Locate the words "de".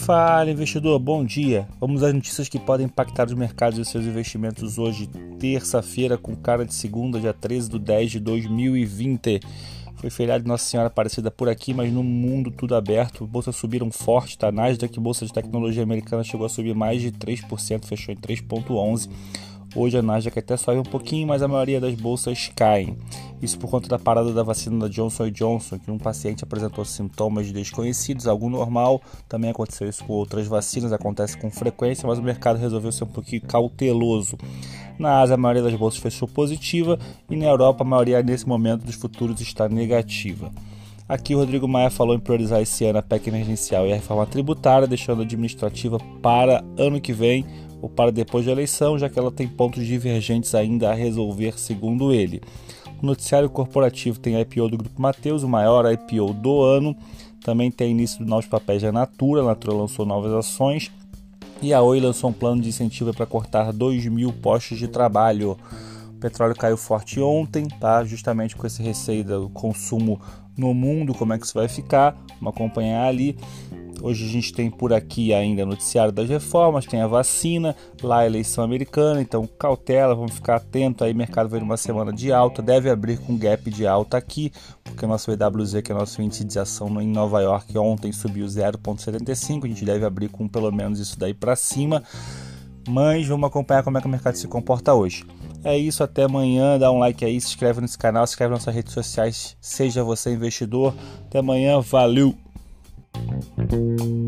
6.64-6.72, 7.68-7.78, 8.12-8.20, 10.42-10.48, 15.26-15.32, 17.02-17.12, 58.22-58.28, 62.60-62.68, 64.78-64.88, 82.12-82.32, 83.70-83.86, 86.44-86.58